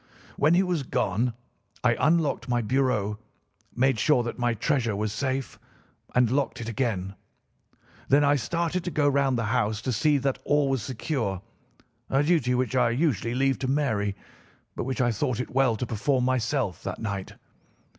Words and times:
"When 0.35 0.55
he 0.55 0.63
was 0.63 0.81
gone 0.81 1.33
I 1.83 1.93
unlocked 1.99 2.49
my 2.49 2.63
bureau, 2.63 3.19
made 3.75 3.99
sure 3.99 4.23
that 4.23 4.39
my 4.39 4.55
treasure 4.55 4.95
was 4.95 5.13
safe, 5.13 5.59
and 6.15 6.31
locked 6.31 6.59
it 6.59 6.67
again. 6.67 7.13
Then 8.09 8.23
I 8.23 8.35
started 8.35 8.83
to 8.85 8.89
go 8.89 9.07
round 9.07 9.37
the 9.37 9.45
house 9.53 9.79
to 9.83 9.91
see 9.93 10.17
that 10.17 10.39
all 10.43 10.71
was 10.71 10.81
secure—a 10.81 12.23
duty 12.23 12.55
which 12.55 12.75
I 12.75 12.89
usually 12.89 13.35
leave 13.35 13.59
to 13.59 13.67
Mary 13.67 14.15
but 14.75 14.85
which 14.85 15.01
I 15.01 15.11
thought 15.11 15.39
it 15.39 15.53
well 15.53 15.75
to 15.75 15.85
perform 15.85 16.25
myself 16.25 16.81
that 16.81 16.97
night. 16.97 17.33